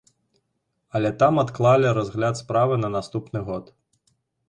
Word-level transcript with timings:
Але 0.99 1.11
там 1.25 1.37
адклалі 1.43 1.93
разгляд 1.99 2.43
справы 2.43 2.83
на 2.83 2.89
наступны 2.99 3.39
год. 3.53 3.75